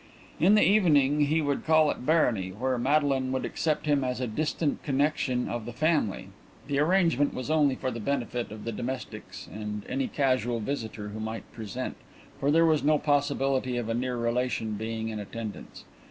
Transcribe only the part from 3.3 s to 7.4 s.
would accept him as a distant connexion of the family. The arrangement